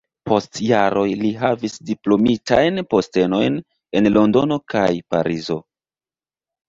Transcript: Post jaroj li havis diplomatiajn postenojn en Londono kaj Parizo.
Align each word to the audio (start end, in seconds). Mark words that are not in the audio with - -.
Post 0.27 0.59
jaroj 0.67 1.03
li 1.23 1.29
havis 1.41 1.75
diplomatiajn 1.91 2.81
postenojn 2.95 3.61
en 4.01 4.11
Londono 4.17 4.59
kaj 4.75 4.89
Parizo. 5.15 5.59